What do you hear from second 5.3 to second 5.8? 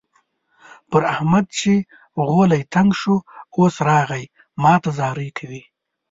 کوي.